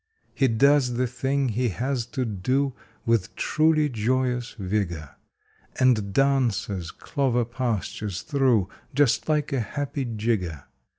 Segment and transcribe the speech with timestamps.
[0.33, 2.73] He does the thing he has to do
[3.05, 5.11] with truly joyous vigor,
[5.79, 10.63] And dances clover pastures through just like a happy jigger.